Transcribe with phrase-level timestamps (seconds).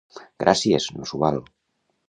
[0.43, 0.89] —Gràcies!
[0.97, 1.39] —No s'ho val.